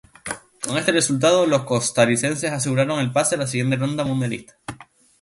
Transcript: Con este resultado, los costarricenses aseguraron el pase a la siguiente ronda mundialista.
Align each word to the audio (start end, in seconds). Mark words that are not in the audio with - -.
Con 0.63 0.77
este 0.79 0.91
resultado, 0.91 1.45
los 1.45 1.63
costarricenses 1.65 2.51
aseguraron 2.51 2.97
el 3.01 3.11
pase 3.11 3.35
a 3.35 3.37
la 3.37 3.45
siguiente 3.45 3.75
ronda 3.75 4.03
mundialista. 4.03 4.57